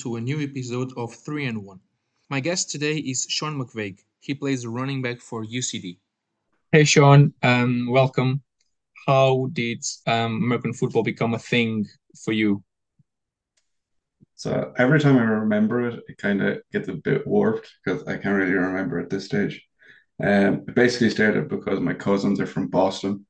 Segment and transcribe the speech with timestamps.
[0.00, 1.80] everyone, and welcome to a new episode of 3 and 1.
[2.30, 3.98] My guest today is Sean McVeigh.
[4.20, 5.98] He plays running back for UCD.
[6.72, 8.42] Hey, Sean, um, welcome.
[9.06, 11.86] How did um, American football become a thing
[12.24, 12.62] for you?
[14.34, 18.16] So every time I remember it, it kind of gets a bit warped because I
[18.16, 19.66] can't really remember at this stage.
[20.22, 23.26] Um, it basically started because my cousins are from Boston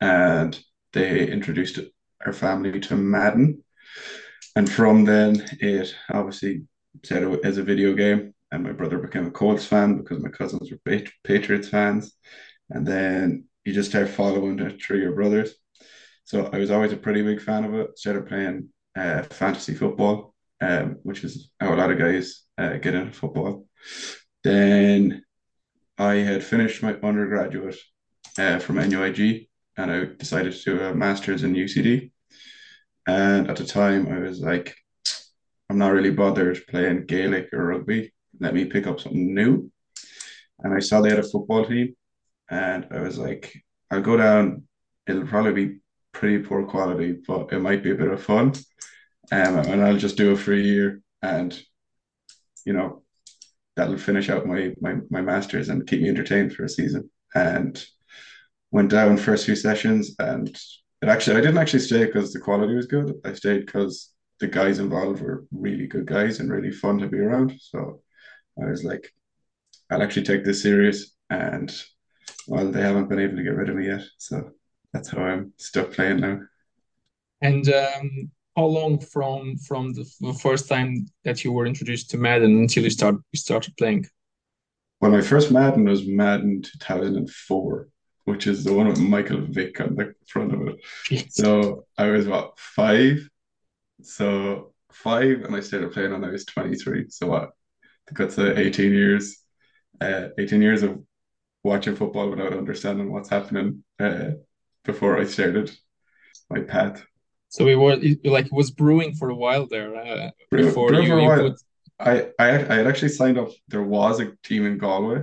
[0.00, 1.78] and they introduced
[2.24, 3.64] our family to Madden
[4.56, 6.62] and from then it obviously
[7.04, 10.70] set as a video game and my brother became a Colts fan because my cousins
[10.70, 12.12] were Patriots fans.
[12.70, 15.54] And then you just start following three of your brothers.
[16.24, 17.98] So I was always a pretty big fan of it.
[17.98, 22.94] Started playing uh, fantasy football um, which is how a lot of guys uh, get
[22.94, 23.66] into football.
[24.42, 25.24] Then
[25.98, 27.76] I had finished my undergraduate
[28.38, 32.10] uh, from NUIG and I decided to do a master's in UCD
[33.06, 34.74] and at the time, I was like,
[35.68, 38.12] I'm not really bothered playing Gaelic or rugby.
[38.40, 39.70] Let me pick up something new.
[40.60, 41.94] And I saw they had a football team,
[42.50, 43.54] and I was like,
[43.90, 44.64] I'll go down.
[45.06, 45.80] It'll probably be
[46.12, 48.52] pretty poor quality, but it might be a bit of fun.
[49.32, 51.58] Um, and I'll just do it for a year, and
[52.64, 53.02] you know,
[53.76, 57.10] that'll finish out my my my masters and keep me entertained for a season.
[57.34, 57.84] And
[58.70, 60.56] went down first few sessions, and
[61.04, 63.20] it actually, I didn't actually stay because the quality was good.
[63.26, 64.10] I stayed because
[64.40, 67.54] the guys involved were really good guys and really fun to be around.
[67.60, 68.00] So
[68.60, 69.12] I was like,
[69.90, 71.14] I'll actually take this serious.
[71.28, 71.70] And
[72.48, 74.00] well, they haven't been able to get rid of me yet.
[74.16, 74.52] So
[74.94, 76.40] that's how I'm stuck playing now.
[77.42, 82.16] And um, how long from from the, the, first time that you were introduced to
[82.16, 84.06] Madden until you start you started playing?
[85.02, 87.88] Well, my first Madden was Madden 2004
[88.24, 91.32] which is the one with Michael Vick on the front of it.
[91.32, 93.28] So I was what five,
[94.02, 97.06] so five, and I started playing when I was twenty three.
[97.08, 97.50] So what?
[98.10, 99.38] That's uh, eighteen years,
[100.00, 101.02] uh, eighteen years of
[101.62, 104.32] watching football without understanding what's happening uh,
[104.84, 105.70] before I started
[106.50, 107.04] my path.
[107.48, 111.02] So it was it, like it was brewing for a while there uh, before Brew,
[111.02, 111.60] you, you put...
[111.98, 113.50] I, I I had actually signed up.
[113.68, 115.22] There was a team in Galway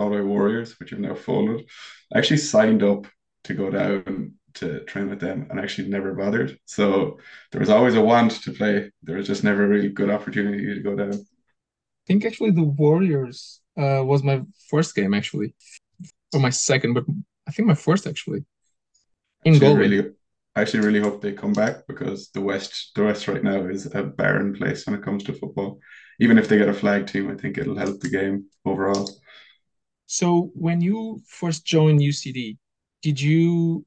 [0.00, 1.66] Galway Warriors, which I've now folded.
[2.12, 3.06] I actually signed up
[3.44, 6.58] to go down to train with them and actually never bothered.
[6.64, 7.18] So
[7.50, 8.90] there was always a want to play.
[9.02, 11.12] There was just never a really good opportunity to go down.
[11.12, 14.40] I think actually the Warriors uh, was my
[14.70, 15.54] first game actually,
[16.32, 17.04] or my second, but
[17.46, 18.42] I think my first actually.
[19.44, 19.88] In actually, Galway.
[19.88, 20.10] Really,
[20.56, 23.86] I actually really hope they come back because the West, the West right now is
[23.94, 25.78] a barren place when it comes to football.
[26.18, 29.08] Even if they get a flag team, I think it'll help the game overall.
[30.12, 32.58] So when you first joined UCD,
[33.00, 33.86] did you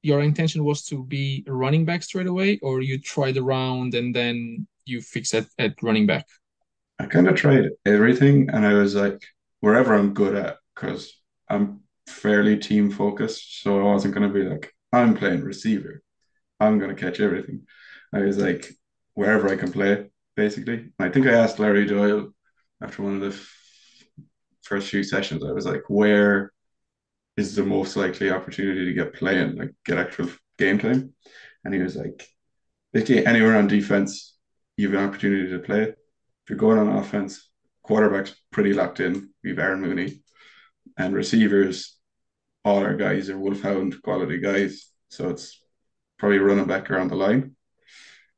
[0.00, 4.16] your intention was to be a running back straight away, or you tried around and
[4.16, 6.26] then you fixed it at running back?
[6.98, 9.22] I kind of tried everything, and I was like,
[9.60, 11.12] wherever I'm good at, because
[11.50, 13.62] I'm fairly team focused.
[13.62, 16.02] So I wasn't going to be like, I'm playing receiver,
[16.60, 17.66] I'm going to catch everything.
[18.10, 18.72] I was like,
[19.12, 20.92] wherever I can play, basically.
[20.98, 22.32] I think I asked Larry Doyle
[22.80, 23.38] after one of the
[24.62, 26.52] first few sessions, I was like, where
[27.36, 30.28] is the most likely opportunity to get playing, like get actual
[30.58, 31.12] game time?
[31.64, 32.26] And he was like,
[32.92, 34.36] basically anywhere on defense,
[34.76, 35.82] you have an opportunity to play.
[35.82, 35.96] If
[36.50, 37.48] you're going on offense,
[37.82, 39.30] quarterback's pretty locked in.
[39.42, 40.22] We've Aaron Mooney,
[40.98, 41.96] and receivers,
[42.64, 44.88] all our guys are Wolfhound quality guys.
[45.08, 45.60] So it's
[46.18, 47.56] probably running back around the line.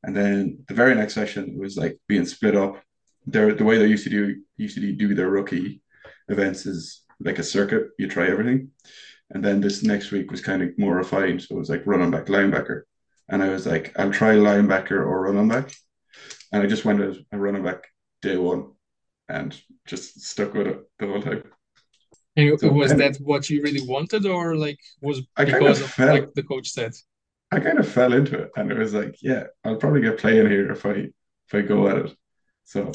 [0.03, 2.81] And then the very next session was like being split up.
[3.25, 5.81] They're, the way they used to do used to do their rookie
[6.29, 7.89] events is like a circuit.
[7.97, 8.69] You try everything.
[9.31, 11.41] And then this next week was kind of more refined.
[11.41, 12.83] So it was like running back, linebacker.
[13.27, 15.73] And I was like, I'll try linebacker or running back.
[16.51, 17.85] And I just went as a running back
[18.21, 18.71] day one
[19.27, 21.43] and just stuck with it the whole time.
[22.37, 25.89] And so, was and that what you really wanted, or like was I because of,
[25.89, 26.93] fell, like the coach said?
[27.51, 30.49] I kind of fell into it, and it was like, yeah, I'll probably get playing
[30.49, 32.15] here if I if I go at it.
[32.65, 32.91] So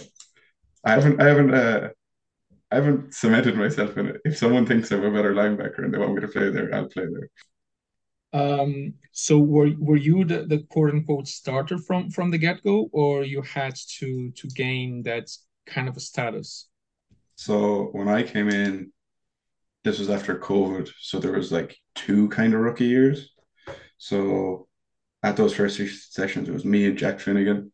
[0.85, 1.89] I haven't I haven't uh,
[2.71, 4.21] I haven't cemented myself in it.
[4.25, 6.89] If someone thinks I'm a better linebacker and they want me to play there, I'll
[6.89, 7.29] play there.
[8.33, 12.89] Um, so were were you the, the quote unquote starter from from the get go,
[12.93, 15.29] or you had to to gain that
[15.67, 16.69] kind of a status?
[17.35, 18.93] So when I came in,
[19.83, 23.31] this was after COVID, so there was like two kind of rookie years.
[23.99, 24.69] So
[25.23, 27.73] at those first three sessions, it was me and Jack Finnegan,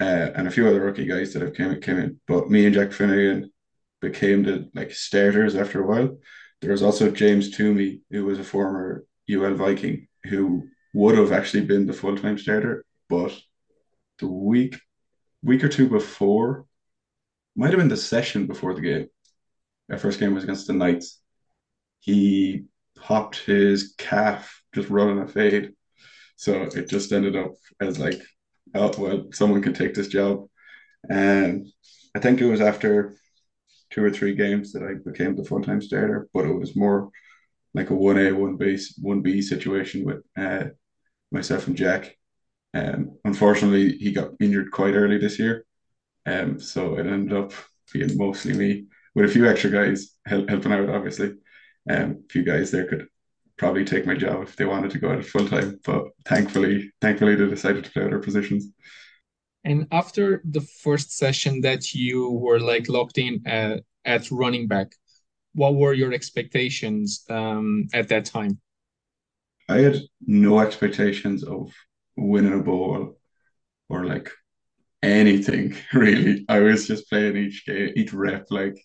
[0.00, 2.20] uh, and a few other rookie guys that have came came in.
[2.26, 3.50] But me and Jack Finnegan
[4.00, 6.18] became the like starters after a while.
[6.60, 11.64] There was also James Toomey, who was a former UL Viking, who would have actually
[11.64, 13.32] been the full time starter, but
[14.18, 14.76] the week
[15.42, 16.66] week or two before,
[17.56, 19.08] might have been the session before the game.
[19.90, 21.20] Our first game was against the Knights.
[22.00, 22.64] He
[22.96, 25.72] popped his calf just running a fade.
[26.36, 28.20] So it just ended up as like,
[28.74, 30.46] oh well, someone can take this job.
[31.08, 31.66] And
[32.14, 33.16] I think it was after
[33.90, 37.10] two or three games that I became the full time starter, but it was more
[37.74, 40.68] like a one A, one B, one B situation with uh,
[41.30, 42.16] myself and Jack.
[42.74, 45.64] Um, unfortunately, he got injured quite early this year,
[46.26, 47.52] um, so it ended up
[47.92, 50.88] being mostly me with a few extra guys help, helping out.
[50.90, 51.34] Obviously,
[51.90, 53.06] um, a few guys there could
[53.56, 57.34] probably take my job if they wanted to go out full time, but thankfully, thankfully
[57.34, 58.72] they decided to play other positions.
[59.64, 64.92] And after the first session that you were like locked in at, at running back,
[65.54, 68.60] what were your expectations um, at that time?
[69.68, 71.72] I had no expectations of
[72.16, 73.18] winning a ball
[73.88, 74.30] or like
[75.02, 76.44] anything really.
[76.48, 78.78] I was just playing each game, each rep like,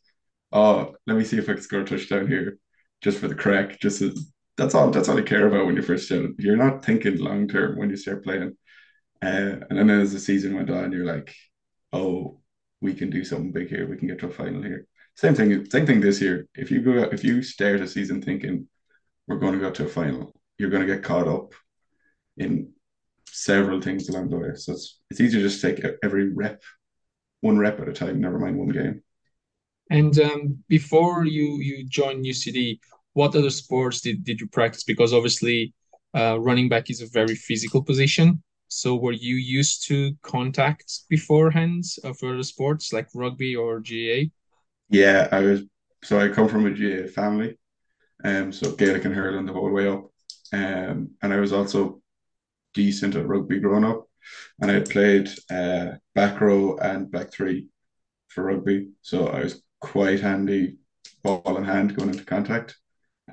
[0.51, 2.57] oh, let me see if I can score a touchdown here,
[3.01, 3.79] just for the crack.
[3.79, 4.91] Just as, that's all.
[4.91, 6.31] That's all I care about when you first start.
[6.37, 8.55] You're not thinking long term when you start playing.
[9.23, 11.33] Uh, and then as the season went on, you're like,
[11.93, 12.41] oh,
[12.81, 13.87] we can do something big here.
[13.87, 14.85] We can get to a final here.
[15.15, 15.69] Same thing.
[15.69, 16.47] Same thing this year.
[16.55, 18.67] If you go, if you start a season thinking
[19.27, 21.53] we're going to go to a final, you're going to get caught up
[22.35, 22.71] in
[23.29, 24.49] several things along the way.
[24.55, 26.61] So it's it's easier to just take every rep,
[27.41, 28.19] one rep at a time.
[28.19, 29.03] Never mind one game.
[29.89, 32.79] And um, before you you joined UCD,
[33.13, 34.83] what other sports did, did you practice?
[34.83, 35.73] Because obviously,
[36.13, 38.43] uh, running back is a very physical position.
[38.73, 44.31] So were you used to contact beforehand of other sports like rugby or GAA?
[44.89, 45.61] Yeah, I was.
[46.03, 47.57] So I come from a GAA family,
[48.23, 50.09] um, so Gaelic and hurling the whole way up,
[50.53, 52.01] um, and I was also
[52.73, 54.07] decent at rugby growing up,
[54.61, 57.67] and I played uh, back row and back three
[58.29, 60.77] for rugby, so I was quite handy
[61.23, 62.77] ball in hand going into contact,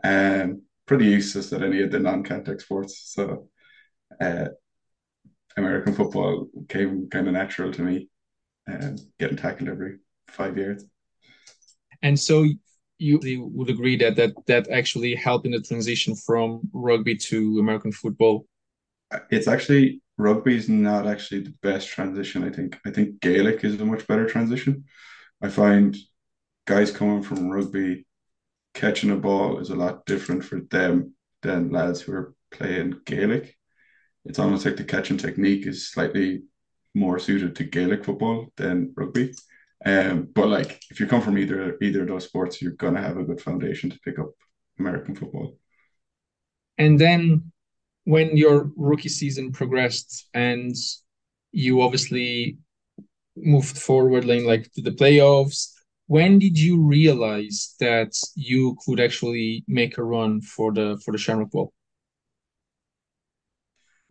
[0.03, 3.13] and um, pretty useless at any of the non-contact sports.
[3.15, 3.49] So
[4.21, 4.47] uh,
[5.57, 8.09] American football came kind of natural to me,
[8.69, 9.99] um, getting tackled every
[10.29, 10.85] five years.
[12.03, 12.47] And so
[12.99, 17.93] you would agree that that that actually helped in the transition from rugby to American
[17.93, 18.47] football.
[19.31, 22.45] It's actually rugby is not actually the best transition.
[22.45, 24.85] I think I think Gaelic is a much better transition.
[25.43, 25.97] I find
[26.67, 28.07] guys coming from rugby
[28.75, 33.57] catching a ball is a lot different for them than lads who are playing Gaelic
[34.25, 36.43] it's almost like the catching technique is slightly
[36.95, 39.33] more suited to Gaelic football than rugby.
[39.85, 43.17] Um, but like if you come from either either of those sports, you're gonna have
[43.17, 44.31] a good foundation to pick up
[44.79, 45.57] American football.
[46.77, 47.53] And then
[48.05, 50.75] when your rookie season progressed and
[51.53, 52.59] you obviously
[53.37, 55.73] moved forward like, to the playoffs,
[56.07, 61.19] when did you realize that you could actually make a run for the for the
[61.19, 61.73] Shamrock Bowl?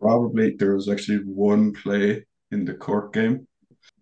[0.00, 3.46] Probably there was actually one play in the Cork game.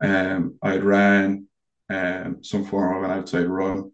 [0.00, 1.46] Um, I ran
[1.90, 3.92] um, some form of an outside run,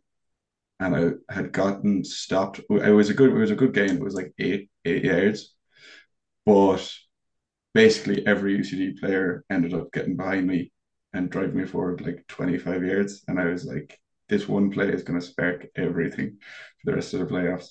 [0.80, 2.60] and I had gotten stopped.
[2.70, 3.30] It was a good.
[3.30, 3.96] It was a good game.
[3.96, 5.54] It was like eight eight yards,
[6.46, 6.92] but
[7.74, 10.72] basically every UCD player ended up getting behind me
[11.12, 14.88] and driving me forward like twenty five yards, and I was like, this one play
[14.90, 16.38] is going to spark everything
[16.80, 17.68] for the rest of the playoffs,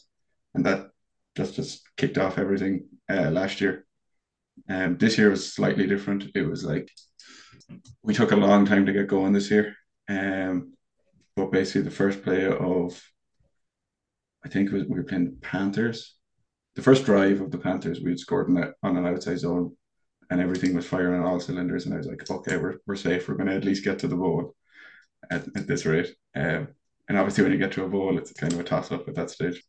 [0.56, 0.90] and that
[1.36, 3.86] just just kicked off everything uh, last year.
[4.70, 6.26] Um, this year was slightly different.
[6.36, 6.90] It was like
[8.02, 9.76] we took a long time to get going this year.
[10.08, 10.74] Um,
[11.36, 13.02] but basically the first play of
[14.46, 16.16] I think was, we were playing the Panthers.
[16.76, 19.76] The first drive of the Panthers, we had scored on, on an outside zone,
[20.30, 21.86] and everything was firing on all cylinders.
[21.86, 23.28] And I was like, okay, we're, we're safe.
[23.28, 24.56] We're going to at least get to the bowl
[25.30, 26.14] at, at this rate.
[26.36, 26.70] Um,
[27.08, 29.16] and obviously, when you get to a bowl, it's kind of a toss up at
[29.16, 29.64] that stage.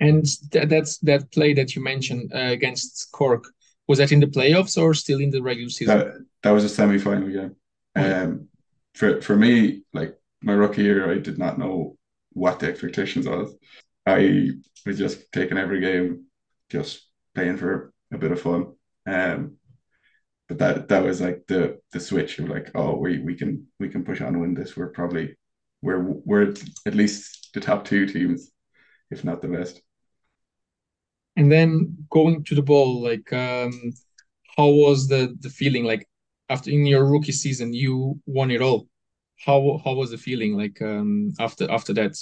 [0.00, 3.44] And th- that's that play that you mentioned uh, against Cork.
[3.88, 5.98] Was that in the playoffs or still in the regular season?
[5.98, 7.56] That, that was a semi final game.
[7.94, 8.48] Um,
[8.94, 11.96] for for me, like my rookie year, I did not know
[12.32, 13.54] what the expectations was.
[14.06, 14.50] I
[14.84, 16.26] was just taking every game,
[16.70, 18.74] just playing for a bit of fun.
[19.06, 19.56] Um,
[20.48, 23.88] but that that was like the the switch of like, oh, we we can we
[23.88, 24.76] can push on and win this.
[24.76, 25.36] We're probably
[25.82, 26.54] we're we're
[26.86, 28.50] at least the top two teams,
[29.10, 29.80] if not the best.
[31.36, 33.92] And then going to the ball, like um,
[34.56, 35.84] how was the the feeling?
[35.84, 36.08] Like
[36.48, 38.88] after in your rookie season, you won it all.
[39.44, 42.16] How how was the feeling like um, after after that?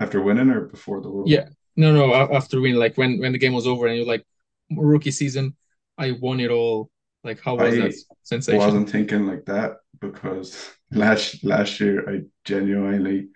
[0.00, 1.28] After winning or before the World?
[1.28, 4.24] Yeah, no, no, after winning, like when when the game was over and you're like
[4.70, 5.54] rookie season,
[5.98, 6.90] I won it all.
[7.22, 8.60] Like how was I that sensation?
[8.60, 13.28] I wasn't thinking like that because last last year I genuinely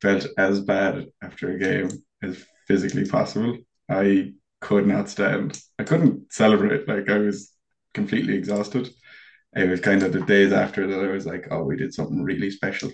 [0.00, 1.90] felt as bad after a game
[2.22, 3.58] as physically possible.
[3.88, 5.60] I could not stand.
[5.78, 6.88] I couldn't celebrate.
[6.88, 7.52] Like I was
[7.92, 8.90] completely exhausted.
[9.54, 12.22] It was kind of the days after that I was like, oh, we did something
[12.22, 12.90] really special.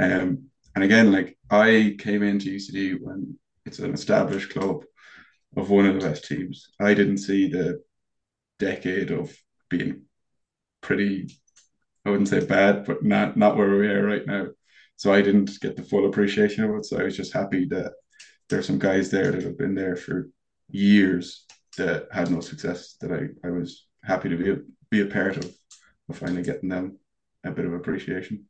[0.00, 4.82] Um, and again, like I came into UCD when it's an established club
[5.56, 6.70] of one of the best teams.
[6.80, 7.82] I didn't see the
[8.58, 9.36] decade of
[9.68, 10.02] being
[10.80, 11.38] pretty,
[12.04, 14.48] I wouldn't say bad, but not not where we are right now.
[14.96, 16.84] So I didn't get the full appreciation of it.
[16.84, 17.92] So I was just happy that
[18.50, 20.28] there's some guys there that have been there for
[20.68, 24.56] years that had no success that I, I was happy to be a,
[24.90, 25.54] be a part of,
[26.08, 26.98] of finally getting them
[27.44, 28.46] a bit of appreciation.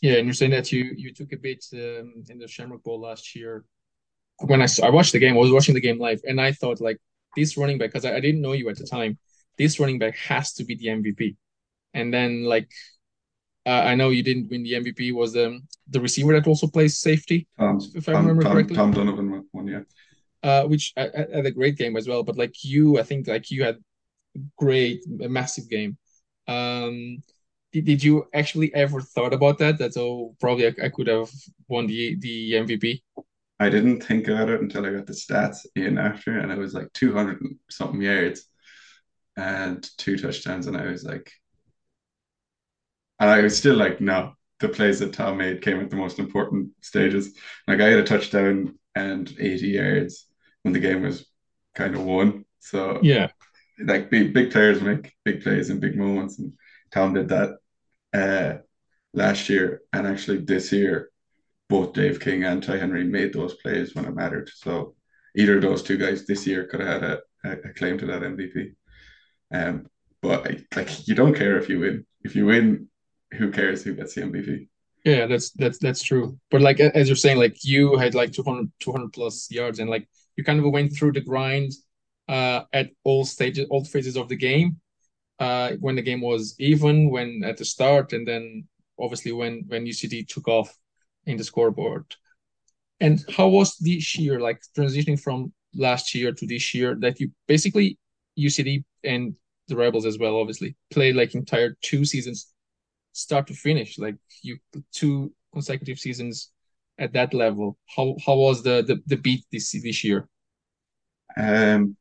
[0.00, 3.00] Yeah, and you're saying that you you took a bit um, in the Shamrock Bowl
[3.00, 3.64] last year.
[4.40, 6.80] When I I watched the game, I was watching the game live, and I thought
[6.80, 6.98] like
[7.36, 9.18] this running back because I, I didn't know you at the time.
[9.56, 11.36] This running back has to be the MVP.
[11.94, 12.68] And then like
[13.66, 15.14] uh, I know you didn't win the MVP.
[15.14, 18.76] Was the the receiver that also plays safety, Tom, if I Tom, remember Tom, correctly,
[18.76, 19.80] Tom Donovan won, yeah.
[20.42, 22.22] uh, which uh, had a great game as well.
[22.22, 23.78] But like you, I think like you had
[24.58, 25.96] great, a massive game.
[26.46, 27.22] Um,
[27.72, 29.78] did, did you actually ever thought about that?
[29.78, 31.30] That oh, probably I, I could have
[31.68, 33.02] won the the MVP.
[33.60, 36.74] I didn't think about it until I got the stats in after, and it was
[36.74, 37.40] like 200
[37.70, 38.46] something yards
[39.36, 40.66] and two touchdowns.
[40.66, 41.30] And I was like,
[43.20, 46.18] and I was still like, no, the plays that Tom made came at the most
[46.18, 47.36] important stages.
[47.68, 50.26] Like I had a touchdown and 80 yards
[50.62, 51.26] when the game was
[51.74, 52.44] kind of won.
[52.60, 53.28] So Yeah,
[53.78, 56.52] like big big players make big plays in big moments, and
[56.92, 57.58] Tom did that
[58.12, 58.58] uh,
[59.12, 61.10] last year, and actually this year,
[61.68, 64.50] both Dave King and Ty Henry made those plays when it mattered.
[64.54, 64.94] So
[65.36, 68.06] either of those two guys this year could have had a, a, a claim to
[68.06, 68.74] that MVP.
[69.52, 69.86] Um,
[70.22, 72.06] but like you don't care if you win.
[72.22, 72.88] If you win,
[73.36, 74.68] who cares who gets the MVP?
[75.04, 76.38] yeah, that's that's that's true.
[76.50, 80.08] But like as you're saying, like you had like 200 200 plus yards, and like
[80.36, 81.72] you kind of went through the grind
[82.28, 84.80] uh at all stages, all phases of the game.
[85.40, 88.66] Uh, when the game was even, when at the start, and then
[89.00, 90.74] obviously when when UCD took off
[91.26, 92.06] in the scoreboard.
[93.00, 97.30] And how was this year, like transitioning from last year to this year, that you
[97.48, 97.98] basically
[98.38, 99.34] UCD and
[99.68, 102.53] the Rebels as well, obviously, played like entire two seasons,
[103.14, 104.58] start to finish, like you
[104.92, 106.50] two consecutive seasons
[106.98, 107.78] at that level.
[107.86, 110.28] How how was the the, the beat this this year?
[111.36, 111.96] Um,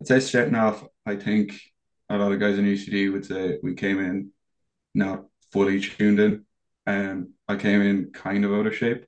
[0.00, 1.60] I'd say starting off, I think
[2.08, 4.30] a lot of guys in UCD would say we came in
[4.94, 6.44] not fully tuned in.
[6.86, 9.04] Um, I came in kind of out of shape,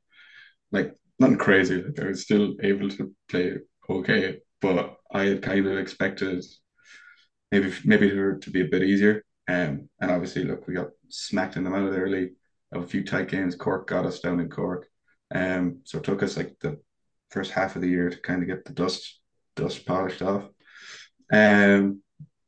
[0.73, 1.83] like nothing crazy.
[1.83, 3.59] Like I was still able to play
[3.89, 6.45] okay, but I had kind of expected
[7.51, 9.25] maybe maybe it to be a bit easier.
[9.51, 12.33] Um, and obviously, look, we got smacked in the mouth early
[12.73, 13.57] a few tight games.
[13.57, 14.87] Cork got us down in Cork.
[15.35, 16.79] Um, so it took us like the
[17.31, 19.21] first half of the year to kind of get the dust
[19.57, 20.45] dust polished off.
[21.33, 22.03] Um,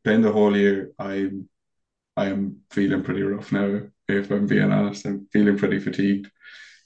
[0.04, 1.48] then the whole year, I'm
[2.16, 3.82] I'm feeling pretty rough now.
[4.08, 6.30] If I'm being honest, I'm feeling pretty fatigued.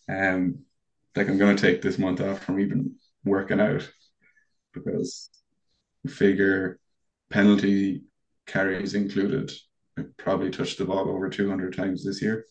[0.08, 0.60] Um,
[1.16, 3.90] like I'm gonna take this month off from even working out
[4.72, 5.30] because
[6.08, 6.78] figure
[7.30, 8.02] penalty
[8.46, 9.50] carries included.
[9.98, 12.44] I probably touched the ball over 200 times this year,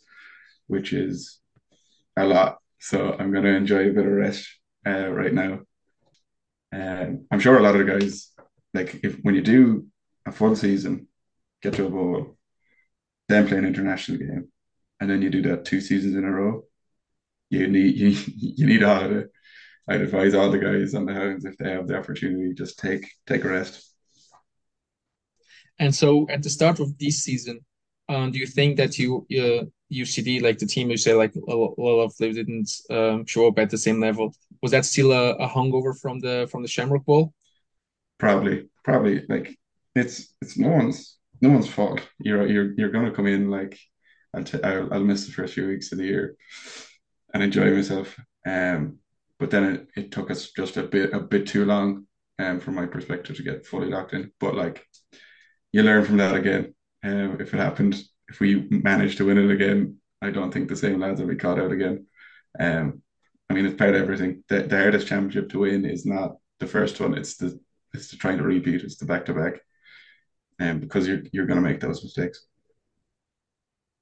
[0.68, 1.40] which is
[2.18, 2.58] a lot.
[2.80, 4.48] So I'm gonna enjoy a bit of rest
[4.86, 5.62] uh, right now.
[6.72, 8.32] Um, I'm sure a lot of the guys
[8.74, 9.88] like if when you do
[10.28, 11.08] a full season,
[11.62, 12.38] get to a bowl,
[13.30, 14.52] then play an international game,
[15.00, 16.64] and then you do that two seasons in a row,
[17.50, 19.28] you need you, you need a holiday.
[19.88, 23.08] I'd advise all the guys on the hounds if they have the opportunity, just take
[23.28, 23.95] take a rest.
[25.80, 27.60] And so at the start of this season,
[28.08, 31.56] um, do you think that you uh, UCD like the team you say like a
[31.56, 34.34] lot of them didn't um, show up at the same level?
[34.62, 37.34] Was that still a, a hungover from the from the Shamrock Bowl?
[38.18, 39.58] Probably, probably like
[39.96, 42.02] it's it's no one's no one's fault.
[42.20, 43.78] You're you're you're gonna come in like
[44.34, 46.36] I'll t I'll, I'll miss the first few weeks of the year
[47.34, 48.18] and enjoy myself.
[48.46, 49.00] Um,
[49.40, 52.08] but then it, it took us just a bit a bit too long,
[52.40, 54.32] um, from my perspective to get fully locked in.
[54.40, 54.86] But like
[55.76, 56.74] you learn from that again.
[57.04, 60.76] Um, if it happened, if we managed to win it again, I don't think the
[60.78, 62.08] same lads will be caught out again.
[62.58, 63.02] Um,
[63.50, 64.46] I mean, it's part of everything.
[64.48, 67.60] The, the hardest championship to win is not the first one; it's the
[67.94, 68.84] it's the trying to repeat.
[68.84, 69.56] It's the back to back,
[70.58, 72.46] and because you're you're going to make those mistakes.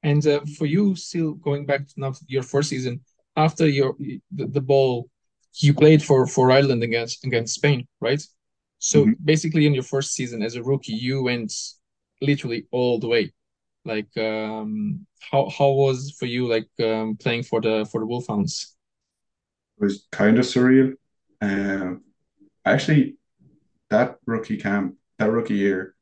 [0.03, 3.01] And uh, for you, still going back to now your first season
[3.35, 3.95] after your
[4.31, 5.09] the, the ball,
[5.55, 8.21] you played for for Ireland against against Spain, right?
[8.83, 9.23] So mm-hmm.
[9.23, 11.53] basically, in your first season as a rookie, you went
[12.21, 13.31] literally all the way.
[13.85, 18.75] Like, um, how how was for you like um, playing for the for the Wolfhounds?
[19.77, 20.95] It was kind of surreal.
[21.39, 22.03] Um,
[22.65, 23.15] actually,
[23.89, 25.95] that rookie camp, that rookie year,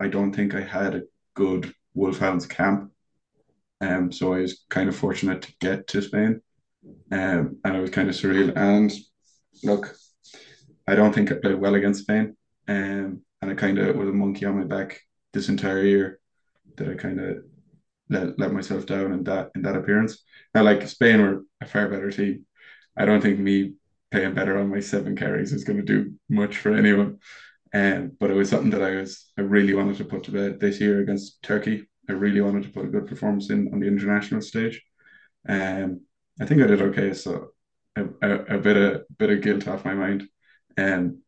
[0.00, 1.02] I don't think I had a
[1.34, 2.90] good Wolfhounds camp.
[3.80, 6.42] Um, so I was kind of fortunate to get to Spain.
[7.12, 8.52] Um, and it was kind of surreal.
[8.56, 8.92] And
[9.62, 9.94] look,
[10.90, 12.36] I don't think I played well against Spain.
[12.68, 15.00] Um, and I kind of was a monkey on my back
[15.32, 16.20] this entire year
[16.76, 17.38] that I kind of
[18.08, 20.22] let, let myself down in that in that appearance.
[20.54, 22.46] Now, like Spain were a far better team.
[22.96, 23.74] I don't think me
[24.10, 27.18] playing better on my seven carries is going to do much for anyone.
[27.72, 30.58] Um, but it was something that I was I really wanted to put to bed
[30.58, 31.88] this year against Turkey.
[32.08, 34.82] I really wanted to put a good performance in on the international stage.
[35.48, 36.00] Um,
[36.40, 37.50] I think I did okay, so
[37.96, 40.28] a, a, a bit of bit of guilt off my mind.
[40.76, 41.22] Um,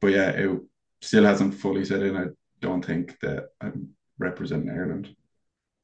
[0.00, 0.60] but yeah, it
[1.00, 2.16] still hasn't fully set in.
[2.16, 2.26] I
[2.60, 5.14] don't think that I'm representing Ireland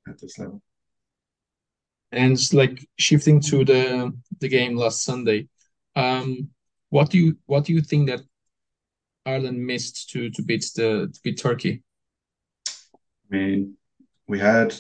[0.09, 0.63] at this level.
[2.13, 5.49] And like shifting to the the game last Sunday,
[5.97, 6.51] um,
[6.91, 8.21] what do you what do you think that
[9.27, 11.83] Ireland missed to to beat the to beat Turkey?
[12.69, 13.77] I mean,
[14.29, 14.75] we had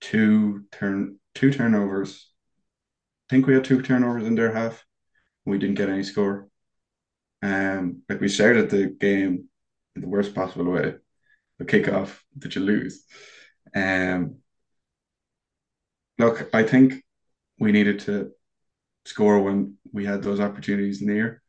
[0.00, 2.30] two turn two turnovers.
[3.28, 4.84] I think we had two turnovers in their half.
[5.44, 6.48] We didn't get any score.
[7.42, 9.48] Um, like we started the game
[9.94, 10.94] in the worst possible way,
[11.58, 13.04] The kickoff that you lose.
[13.74, 14.36] Um,
[16.18, 17.02] look, I think
[17.58, 18.32] we needed to
[19.04, 21.42] score when we had those opportunities near.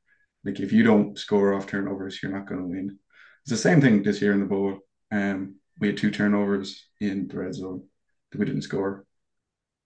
[0.43, 2.99] Like if you don't score off turnovers, you're not going to win.
[3.43, 4.79] It's the same thing this year in the bowl.
[5.11, 7.83] Um, we had two turnovers in the red zone
[8.31, 9.05] that we didn't score,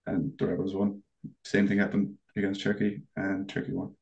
[0.06, 1.02] and the Rebels won.
[1.44, 3.94] Same thing happened against Turkey, and Turkey won.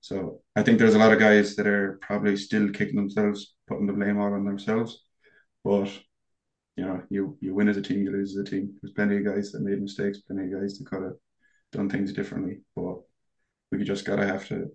[0.00, 3.86] So I think there's a lot of guys that are probably still kicking themselves, putting
[3.86, 5.02] the blame all on themselves.
[5.64, 5.90] But
[6.76, 8.76] you know, you you win as a team, you lose as a team.
[8.80, 11.16] There's plenty of guys that made mistakes, plenty of guys that could have
[11.72, 12.60] done things differently.
[12.74, 12.98] But
[13.72, 14.70] we just gotta have to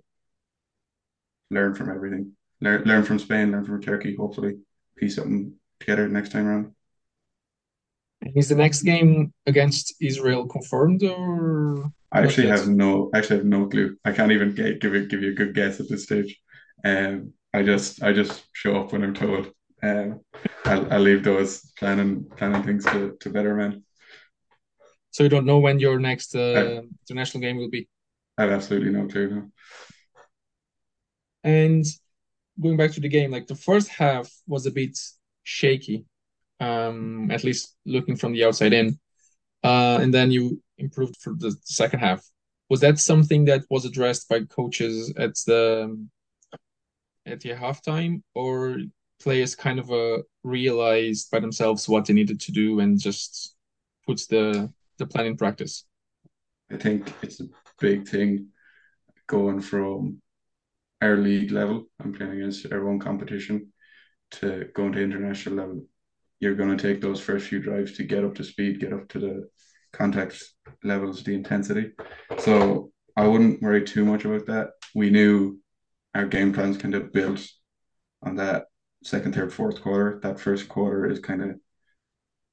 [1.49, 2.33] learn from everything.
[2.59, 4.59] Learn learn from Spain, learn from Turkey, hopefully
[4.97, 6.75] piece something together next time around.
[8.35, 11.91] Is the next game against Israel confirmed or?
[12.11, 13.97] I actually have no, actually have no clue.
[14.05, 16.37] I can't even get, give it, give you a good guess at this stage.
[16.83, 19.51] Um, I just, I just show up when I'm told.
[19.81, 20.21] Um,
[20.65, 23.83] I'll, I'll leave those planning, planning things to, to better men.
[25.09, 27.87] So you don't know when your next uh, I, international game will be?
[28.37, 29.29] I have absolutely no clue.
[29.29, 29.51] No.
[31.43, 31.85] And
[32.61, 34.97] going back to the game, like the first half was a bit
[35.43, 36.05] shaky
[36.61, 38.97] um, at least looking from the outside in.
[39.63, 42.25] Uh, and then you improved for the second half.
[42.69, 46.07] Was that something that was addressed by coaches at the
[47.25, 48.77] at the halftime, or
[49.21, 53.55] players kind of uh, realized by themselves what they needed to do and just
[54.05, 55.85] puts the the plan in practice?
[56.71, 58.47] I think it's a big thing
[59.27, 60.21] going from
[61.01, 63.73] our league level and playing against our own competition
[64.31, 65.85] to going to international level
[66.41, 69.07] you're going to take those first few drives to get up to speed, get up
[69.09, 69.49] to the
[69.93, 70.43] contact
[70.83, 71.91] levels, the intensity.
[72.39, 74.71] So I wouldn't worry too much about that.
[74.93, 75.59] We knew
[76.13, 77.47] our game plans kind of built
[78.21, 78.65] on that
[79.03, 80.19] second, third, fourth quarter.
[80.23, 81.51] That first quarter is kind of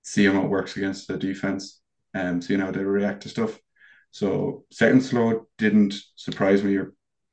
[0.02, 1.80] seeing what works against the defense
[2.14, 3.58] and seeing how they react to stuff.
[4.12, 6.78] So second slow didn't surprise me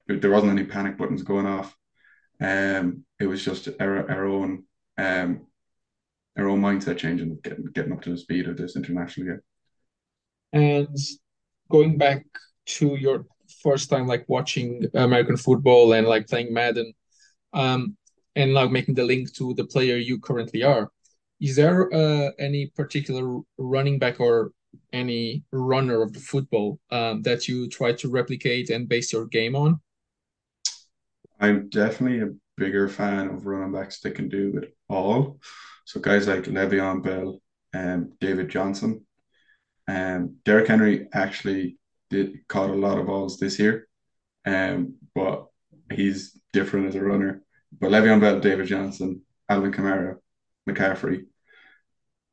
[0.08, 1.76] there wasn't any panic buttons going off.
[2.40, 4.64] Um, it was just our, our own
[4.98, 5.48] um,
[6.38, 9.42] our own mindset change and getting getting up to the speed of this international game.
[10.54, 10.98] And
[11.70, 12.26] going back
[12.78, 13.26] to your
[13.62, 16.94] first time like watching American football and like playing Madden,
[17.54, 17.98] um,
[18.36, 20.90] and like making the link to the player you currently are,
[21.40, 24.52] is there uh, any particular running back or
[24.94, 29.56] any runner of the football um, that you try to replicate and base your game
[29.56, 29.80] on?
[31.40, 35.40] I'm definitely a bigger fan of running backs that can do it all.
[35.86, 37.42] So guys like Le'Veon Bell
[37.74, 39.06] and David Johnson.
[39.88, 41.78] Um, Derrick Henry actually
[42.10, 43.88] did caught a lot of balls this year,
[44.46, 45.46] um, but
[45.92, 47.44] he's different as a runner.
[47.80, 50.16] But Le'Veon Bell, David Johnson, Alvin Kamara,
[50.68, 51.26] McCaffrey,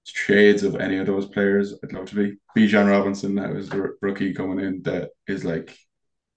[0.04, 1.74] shades of any of those players.
[1.84, 2.38] I'd love to be.
[2.56, 5.76] Bijan Robinson, that was the rookie coming in, that is like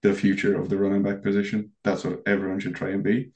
[0.02, 1.72] the future of the running back position.
[1.82, 3.32] That's what everyone should try and be.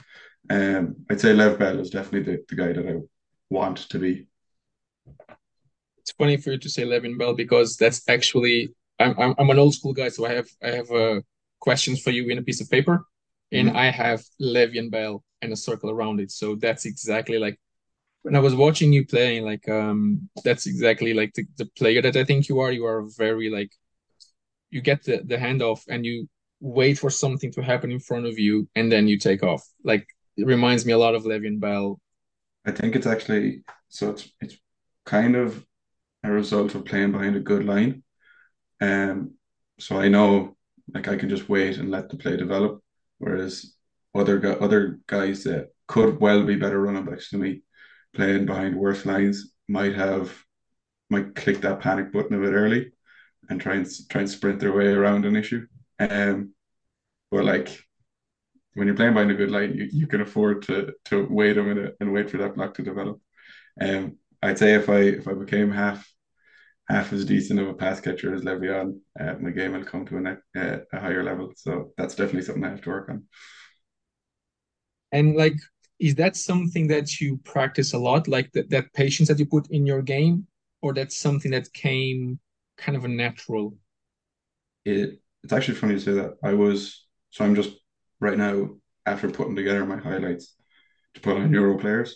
[0.51, 2.97] Um, I'd say Lev Bell is definitely the, the guy that I
[3.51, 4.27] want to be.
[5.99, 9.59] It's funny for you to say Le'Veon Bell because that's actually I'm I'm, I'm an
[9.59, 11.21] old school guy, so I have I have uh,
[11.61, 13.05] questions for you in a piece of paper,
[13.53, 13.77] and mm-hmm.
[13.77, 16.31] I have Le'Veon Bell and a circle around it.
[16.31, 17.59] So that's exactly like
[18.23, 22.17] when I was watching you playing, like um, that's exactly like the, the player that
[22.17, 22.71] I think you are.
[22.71, 23.73] You are very like
[24.71, 26.29] you get the the handoff and you
[26.61, 29.67] wait for something to happen in front of you and then you take off.
[29.83, 32.01] Like it reminds me a lot of Le'Veon Bell.
[32.66, 34.57] I think it's actually so it's it's
[35.07, 35.64] kind of
[36.23, 38.03] a result of playing behind a good line.
[38.81, 39.35] Um,
[39.79, 40.57] so I know
[40.94, 42.83] like I can just wait and let the play develop,
[43.18, 43.75] whereas
[44.14, 47.62] other other guys that could well be better running backs than me,
[48.14, 50.33] playing behind worse lines, might have
[51.09, 52.92] might click that panic button a bit early,
[53.49, 55.66] and try and try and sprint their way around an issue.
[55.99, 56.55] Um,
[57.31, 57.85] but like
[58.81, 61.62] when you're playing behind a good line, you, you can afford to to wait a
[61.62, 63.21] minute and wait for that block to develop.
[63.79, 66.11] Um, I'd say if I if I became half
[66.88, 70.16] half as decent of a pass catcher as Le'Veon, uh, my game will come to
[70.16, 71.53] a, uh, a higher level.
[71.57, 73.25] So that's definitely something I have to work on.
[75.12, 75.59] And like,
[75.99, 79.71] is that something that you practice a lot, like that that patience that you put
[79.71, 80.47] in your game,
[80.81, 82.40] or that's something that came
[82.79, 83.77] kind of a natural?
[84.87, 86.38] It it's actually funny to say that.
[86.43, 87.80] I was so I'm just
[88.21, 88.71] right now
[89.07, 90.55] after putting together my highlights
[91.15, 92.13] to put on Europlayers.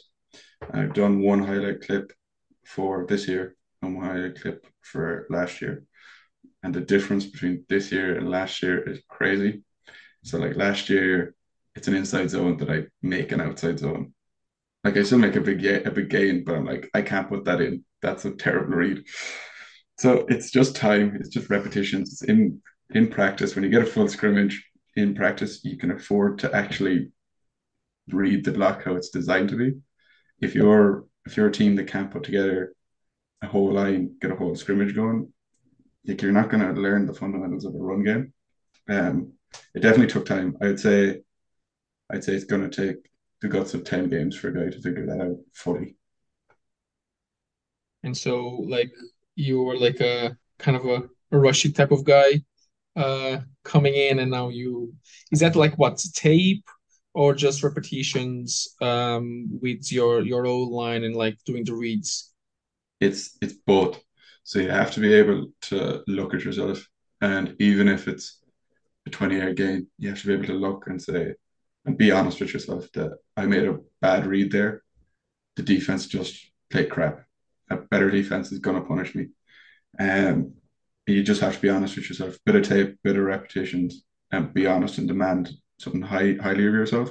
[0.72, 2.12] I've done one highlight clip
[2.64, 5.84] for this year and one highlight clip for last year.
[6.62, 9.62] And the difference between this year and last year is crazy.
[10.22, 11.34] So like last year,
[11.74, 14.14] it's an inside zone that I make an outside zone.
[14.82, 17.44] Like I still make a big a big gain, but I'm like, I can't put
[17.44, 17.84] that in.
[18.00, 19.04] That's a terrible read.
[19.98, 22.12] So it's just time, it's just repetitions.
[22.12, 23.54] It's in in practice.
[23.54, 24.64] When you get a full scrimmage
[24.96, 27.10] in practice, you can afford to actually
[28.08, 29.74] read the block how it's designed to be.
[30.40, 32.74] If you're if you're a team that can't put together
[33.42, 35.32] a whole line, get a whole scrimmage going,
[36.06, 38.32] like you're not going to learn the fundamentals of a run game.
[38.88, 39.32] Um,
[39.74, 40.56] it definitely took time.
[40.60, 41.22] I'd say,
[42.10, 42.96] I'd say it's going to take
[43.40, 45.96] the guts of ten games for a guy to figure that out fully.
[48.02, 48.92] And so, like,
[49.34, 52.44] you were like a kind of a, a rushy type of guy
[52.96, 54.94] uh, coming in, and now you
[55.32, 56.64] is that like what tape
[57.14, 62.32] or just repetitions um, with your your old line and like doing the reads?
[63.00, 64.00] It's it's both.
[64.42, 66.86] So you have to be able to look at yourself,
[67.20, 68.40] and even if it's
[69.06, 71.34] a twenty yard gain, you have to be able to look and say
[71.84, 74.82] and be honest with yourself that I made a bad read there.
[75.56, 77.24] The defense just played crap.
[77.70, 79.28] A better defense is going to punish me.
[79.98, 80.54] Um,
[81.06, 82.38] you just have to be honest with yourself.
[82.46, 86.74] Bit of tape, bit of repetitions, and be honest and demand something high, highly of
[86.74, 87.10] yourself.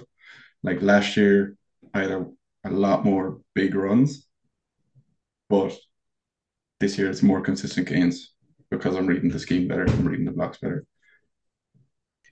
[0.64, 1.56] Like last year,
[1.94, 2.26] I had a,
[2.66, 4.28] a lot more big runs,
[5.50, 5.78] but
[6.80, 8.34] this year it's more consistent gains
[8.72, 10.86] because I'm reading the scheme better, I'm reading the blocks better.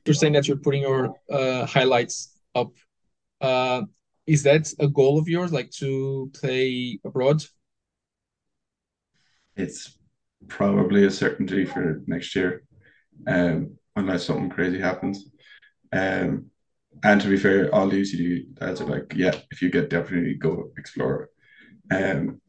[0.06, 2.72] You're saying that you're putting your uh, highlights up.
[3.40, 3.84] Uh,
[4.26, 7.44] is that a goal of yours, like to play abroad?
[9.56, 9.96] It's
[10.48, 12.64] probably a certainty for next year,
[13.28, 15.26] um, unless something crazy happens.
[15.92, 16.48] Um,
[17.04, 20.00] and to be fair, all the UCD lads are like, yeah, if you get the
[20.00, 21.30] opportunity, go explore.
[21.90, 22.42] Um,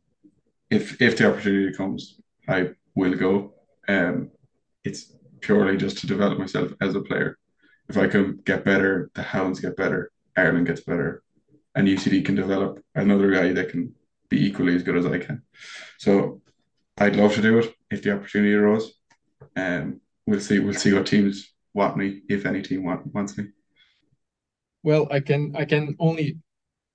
[0.71, 3.55] if if the opportunity comes, I will go.
[3.89, 4.31] Um,
[4.85, 7.39] it's purely just to develop myself as a player.
[7.89, 11.23] If I can get better, the Hounds get better, Ireland gets better,
[11.75, 13.95] and UCD can develop another guy that can
[14.29, 15.43] be equally as good as I can.
[15.99, 16.41] So
[16.99, 18.93] I'd love to do it if the opportunity arose.
[19.57, 20.59] Um, we'll see.
[20.59, 23.49] We'll see what teams want me, if any team want, wants me.
[24.83, 26.39] Well, I can I can only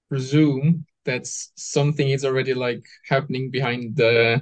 [0.10, 4.42] presume that something is already like happening behind the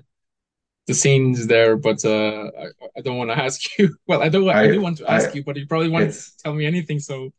[0.88, 2.66] the scenes there, but uh, I,
[2.98, 3.96] I don't want to ask you.
[4.08, 4.50] Well, I don't.
[4.50, 7.00] I, I do want to ask I, you, but you probably won't tell me anything.
[7.00, 7.32] So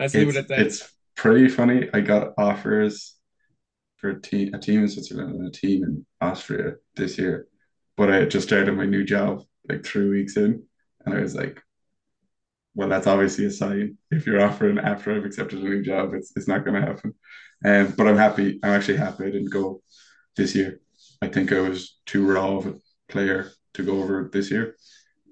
[0.00, 0.60] let's leave it at that.
[0.60, 1.88] It's pretty funny.
[1.92, 3.14] I got offers
[3.96, 7.46] for a team, a team in Switzerland and a team in Austria this year,
[8.02, 10.64] but I had just started my new job like three weeks in,
[11.06, 11.62] and I was like,
[12.74, 13.96] well, that's obviously a sign.
[14.10, 17.14] If you're offering after I've accepted a new job, it's it's not going to happen.
[17.64, 18.58] Um, but I'm happy.
[18.64, 19.82] I'm actually happy I didn't go
[20.36, 20.80] this year.
[21.22, 22.74] I think I was too raw of a
[23.08, 24.74] player to go over this year.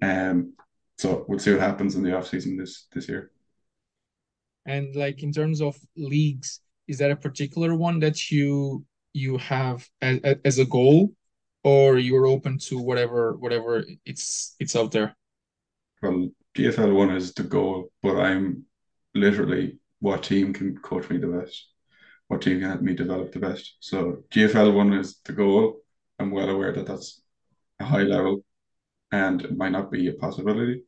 [0.00, 0.52] Um,
[0.96, 3.32] so we'll see what happens in the off season this this year.
[4.64, 9.88] And like in terms of leagues, is that a particular one that you you have
[10.00, 11.10] as, as a goal
[11.62, 15.16] or you're open to whatever whatever it's it's out there?
[16.02, 18.64] Well, GFL one is the goal, but I'm
[19.14, 21.68] literally what team can coach me the best,
[22.28, 23.76] what team can help me develop the best.
[23.80, 25.80] So GFL one is the goal.
[26.18, 27.20] I'm well aware that that's
[27.78, 28.44] a high level,
[29.12, 30.84] and it might not be a possibility.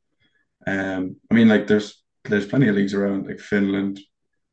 [0.67, 4.01] Um, I mean, like there's there's plenty of leagues around, like Finland,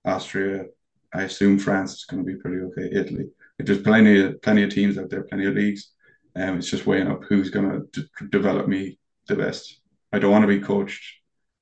[0.05, 0.65] Austria,
[1.13, 2.89] I assume France is going to be pretty okay.
[2.91, 5.91] Italy, there's plenty of plenty of teams out there, plenty of leagues,
[6.39, 8.97] um, it's just weighing up who's going to develop me
[9.27, 9.81] the best.
[10.13, 11.03] I don't want to be coached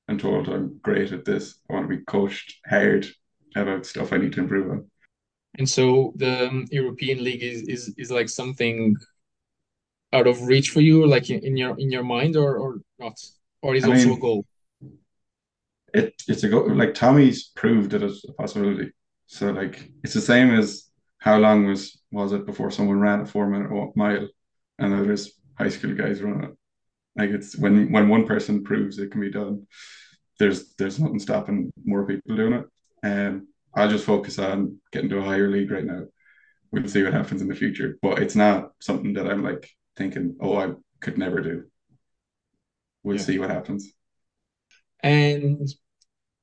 [0.06, 1.58] and told I'm great at this.
[1.68, 3.06] I want to be coached hard
[3.56, 4.90] about stuff I need to improve on.
[5.58, 8.96] And so the um, European League is, is is like something
[10.12, 13.18] out of reach for you, like in, in your in your mind, or or not,
[13.62, 14.44] or is I also mean, a goal.
[15.94, 16.72] It it's a goal.
[16.74, 18.92] Like Tommy's proved it as a possibility.
[19.26, 20.84] So like it's the same as
[21.18, 24.28] how long was was it before someone ran a four minute mile,
[24.78, 26.56] and there's high school guys running it.
[27.16, 29.66] Like it's when when one person proves it can be done,
[30.38, 32.64] there's there's nothing stopping more people doing it.
[33.02, 36.04] And um, I'll just focus on getting to a higher league right now.
[36.70, 37.98] We'll see what happens in the future.
[38.02, 41.64] But it's not something that I'm like thinking, oh, I could never do.
[43.02, 43.22] We'll yeah.
[43.22, 43.90] see what happens.
[45.00, 45.68] And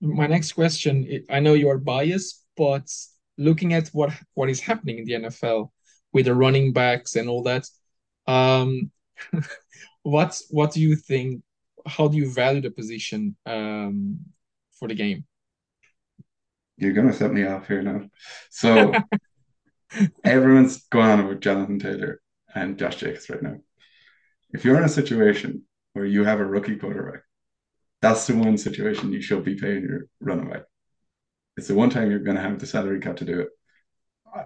[0.02, 2.90] my next question, I know you are biased, but
[3.38, 5.72] looking at what what is happening in the NFL
[6.14, 7.68] with the running backs and all that,
[8.28, 8.92] um,
[10.04, 11.42] what what do you think?
[11.86, 14.20] How do you value the position um,
[14.80, 15.26] for the game?
[16.78, 18.10] You're gonna set me off here now.
[18.50, 18.94] So
[20.24, 22.22] everyone's going on about Jonathan Taylor
[22.54, 23.58] and Josh Jacobs right now.
[24.52, 27.22] If you're in a situation where you have a rookie quarterback,
[28.02, 30.64] that's the one situation you should be paying your running back.
[31.58, 33.50] It's the one time you're going to have the salary cap to do it.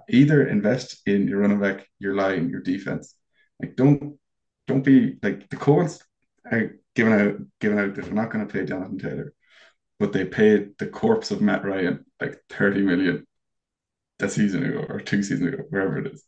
[0.10, 3.16] Either invest in your running back, your line, your defense.
[3.62, 4.18] Like don't
[4.68, 6.04] don't be like the Colts
[6.50, 9.34] are giving out giving out that they're not going to pay Jonathan Taylor,
[10.00, 13.26] but they paid the corpse of Matt Ryan like 30 million
[14.20, 16.24] that season ago or two seasons ago, wherever it is.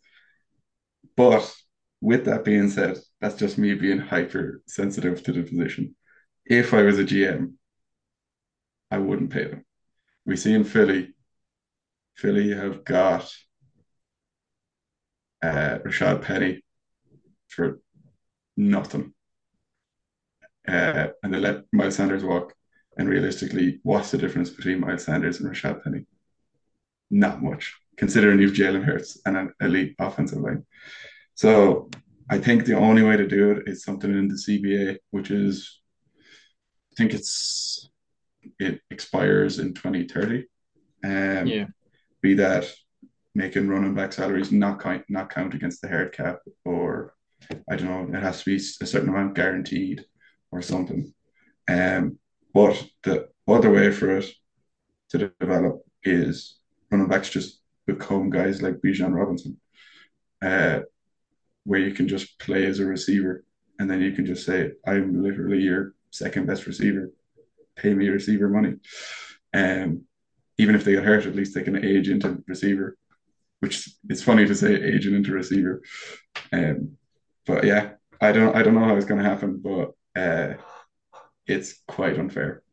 [1.15, 1.53] But
[2.01, 5.95] with that being said, that's just me being hypersensitive to the position.
[6.45, 7.53] If I was a GM,
[8.89, 9.65] I wouldn't pay them.
[10.25, 11.13] We see in Philly,
[12.15, 13.31] Philly have got
[15.41, 16.61] uh, Rashaad Penny
[17.51, 17.79] for
[18.57, 19.13] nothing.
[20.67, 22.53] Uh, and they let Miles Sanders walk.
[22.97, 26.05] And realistically, what's the difference between Miles Sanders and Rashaad Penny?
[27.09, 30.65] Not much, considering you've Jalen Hurts and an elite offensive line.
[31.35, 31.89] So
[32.29, 35.81] I think the only way to do it is something in the CBA, which is,
[36.91, 37.89] I think it's
[38.59, 40.45] it expires in 2030.
[41.03, 41.65] Um, yeah.
[42.21, 42.71] Be that
[43.33, 47.13] making running back salaries not count not count against the hard cap, or
[47.69, 50.05] I don't know, it has to be a certain amount guaranteed
[50.51, 51.13] or something.
[51.67, 52.17] Um,
[52.53, 54.25] but the other way for it
[55.09, 59.59] to develop is running backs just become guys like Bijan Robinson.
[60.41, 60.81] Uh,
[61.63, 63.43] where you can just play as a receiver
[63.79, 67.11] and then you can just say, I'm literally your second best receiver.
[67.75, 68.75] Pay me receiver money.
[69.53, 70.03] Um,
[70.57, 72.97] even if they get hurt, at least they can age into receiver,
[73.59, 75.81] which it's funny to say aging into receiver.
[76.53, 76.97] Um,
[77.45, 80.55] but yeah, I don't I don't know how it's going to happen, but uh,
[81.47, 82.63] it's quite unfair.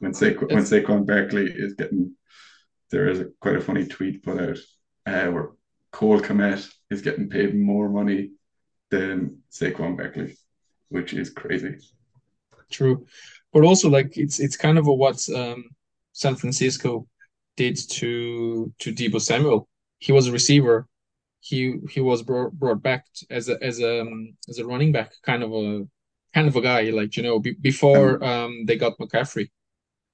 [0.00, 2.14] When Sa- when Saquon Barkley is getting,
[2.90, 4.58] there is a, quite a funny tweet put out
[5.06, 5.50] uh, where
[5.92, 8.32] Cole Kmet is getting paid more money
[8.90, 10.36] than Saquon Barkley,
[10.88, 11.76] which is crazy.
[12.70, 13.06] True,
[13.52, 15.64] but also like it's it's kind of a what um,
[16.12, 17.06] San Francisco
[17.56, 19.68] did to to Deebo Samuel.
[19.98, 20.86] He was a receiver.
[21.40, 25.12] He he was brought, brought back as a as a um, as a running back,
[25.22, 25.86] kind of a
[26.34, 29.50] kind of a guy like you know before um, they got McCaffrey.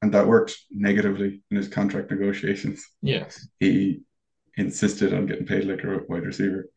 [0.03, 2.85] And that worked negatively in his contract negotiations.
[3.01, 4.03] Yes, he
[4.57, 6.69] insisted on getting paid like a wide receiver.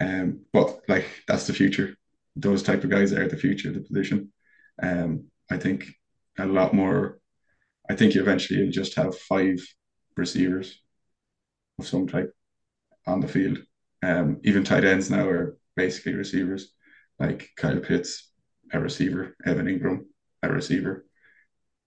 [0.00, 1.96] Um, but like that's the future.
[2.36, 4.32] Those type of guys are the future of the position.
[4.80, 5.86] Um, I think
[6.38, 7.18] a lot more.
[7.90, 9.58] I think eventually you'll just have five
[10.16, 10.80] receivers
[11.78, 12.32] of some type
[13.06, 13.58] on the field.
[14.02, 16.72] Um, even tight ends now are basically receivers,
[17.18, 18.30] like Kyle Pitts,
[18.72, 20.04] a receiver, Evan Engram,
[20.42, 21.06] a receiver,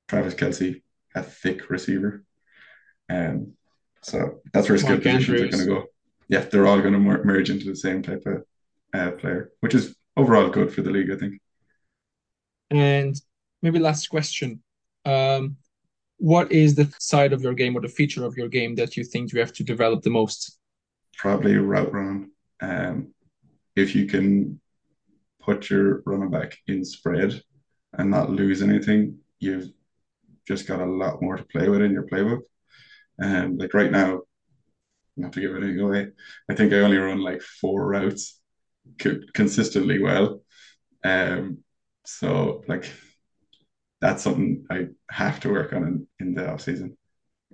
[0.07, 0.81] Travis Kelce,
[1.15, 2.23] a thick receiver.
[3.09, 3.53] Um,
[4.01, 5.83] so that's where skill positions are going to go.
[6.27, 8.43] Yeah, they're all going to merge into the same type of
[8.93, 11.41] uh, player, which is overall good for the league, I think.
[12.69, 13.19] And
[13.61, 14.63] maybe last question.
[15.05, 15.57] Um,
[16.17, 19.03] what is the side of your game or the feature of your game that you
[19.03, 20.57] think you have to develop the most?
[21.21, 22.31] Probably route run.
[22.61, 23.13] Um,
[23.75, 24.59] if you can
[25.39, 27.39] put your running back in spread
[27.93, 29.69] and not lose anything, you've
[30.47, 32.41] just got a lot more to play with in your playbook.
[33.19, 34.21] And like right now,
[35.15, 36.07] not to give anything away,
[36.49, 38.41] I think I only run like four routes
[39.35, 40.41] consistently well.
[41.03, 41.59] Um,
[42.03, 42.91] so like
[43.99, 46.97] that's something I have to work on in, in the off season.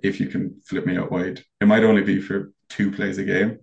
[0.02, 1.44] if you can flip me out wide.
[1.60, 3.58] It might only be for two plays a game,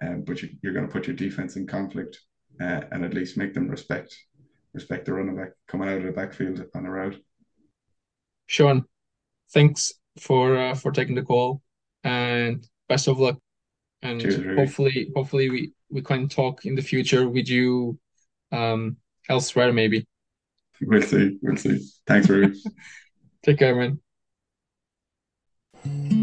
[0.00, 2.18] um, but you, are going to put your defense in conflict
[2.60, 4.16] uh, and at least make them respect
[4.74, 7.20] respect the running back coming out of the backfield on the route.
[8.46, 8.84] Sean,
[9.52, 11.62] thanks for uh, for taking the call
[12.04, 13.38] and best of luck.
[14.02, 17.98] And Cheers, hopefully, hopefully we we can talk in the future with you
[18.50, 18.96] um,
[19.28, 20.06] elsewhere, maybe.
[20.80, 21.38] We'll see.
[21.42, 21.86] We'll see.
[22.06, 22.60] Thanks, Ruby.
[23.44, 23.74] Take care,
[25.84, 26.21] man.